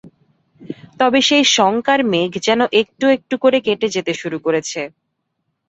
তবে 0.99 1.19
সেই 1.21 1.43
শঙ্কার 1.55 1.99
মেঘ 2.11 2.31
যেন 2.47 2.61
একটু 2.81 3.05
একটু 3.15 3.35
করে 3.37 3.57
কেটে 3.65 3.87
যেতে 3.95 4.13
শুরু 4.13 4.37
করেছে। 4.45 4.81